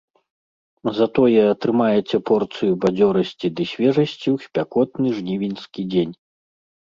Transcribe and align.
Затое 0.99 1.41
атрымаеце 1.55 2.15
порцыю 2.29 2.73
бадзёрасці 2.85 3.47
ды 3.59 3.63
свежасці 3.73 4.27
ў 4.35 4.47
спякотны 4.47 5.07
жнівеньскі 5.19 5.81
дзень. 5.93 6.13